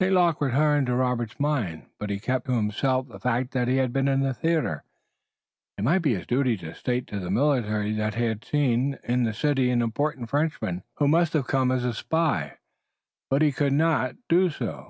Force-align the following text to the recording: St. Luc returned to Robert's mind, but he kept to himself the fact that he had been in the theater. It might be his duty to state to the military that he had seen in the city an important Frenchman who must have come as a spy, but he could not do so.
St. 0.00 0.14
Luc 0.14 0.40
returned 0.40 0.86
to 0.86 0.94
Robert's 0.94 1.38
mind, 1.38 1.84
but 1.98 2.08
he 2.08 2.18
kept 2.18 2.46
to 2.46 2.52
himself 2.52 3.06
the 3.06 3.20
fact 3.20 3.50
that 3.50 3.68
he 3.68 3.76
had 3.76 3.92
been 3.92 4.08
in 4.08 4.20
the 4.20 4.32
theater. 4.32 4.82
It 5.76 5.84
might 5.84 5.98
be 5.98 6.14
his 6.14 6.26
duty 6.26 6.56
to 6.56 6.74
state 6.74 7.06
to 7.08 7.20
the 7.20 7.30
military 7.30 7.92
that 7.92 8.14
he 8.14 8.24
had 8.24 8.42
seen 8.46 8.98
in 9.04 9.24
the 9.24 9.34
city 9.34 9.68
an 9.68 9.82
important 9.82 10.30
Frenchman 10.30 10.84
who 10.94 11.06
must 11.06 11.34
have 11.34 11.46
come 11.46 11.70
as 11.70 11.84
a 11.84 11.92
spy, 11.92 12.56
but 13.28 13.42
he 13.42 13.52
could 13.52 13.74
not 13.74 14.16
do 14.26 14.48
so. 14.48 14.82